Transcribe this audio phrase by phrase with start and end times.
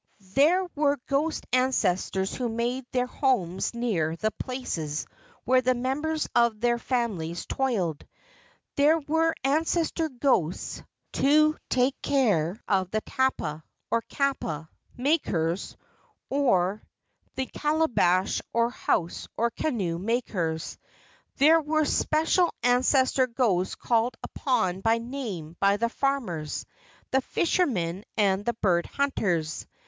[0.33, 5.05] There were ghost ancestors who made their homes near the places
[5.43, 8.03] where the members of their families toiled;
[8.77, 10.81] there were ancestor ghosts
[11.13, 15.77] to take care of the tapa, or kapa, makers,
[16.31, 16.81] or
[17.37, 20.77] AUMAKUAS, OR ANCESTOR GHOSTS 2 5 I the calabash or house or canoe makers.
[21.37, 26.65] There were special ancestor ghosts called upon by name by the farmers,
[27.11, 29.67] the fishermen, and the bird hunters.